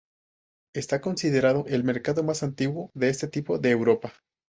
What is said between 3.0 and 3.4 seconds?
este